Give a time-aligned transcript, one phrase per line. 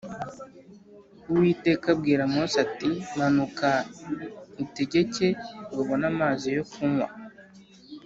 [1.31, 3.69] Uwiteka abwira Mose ati Manuka
[4.63, 5.27] utegeke
[5.75, 7.09] babone amazi yo kunywa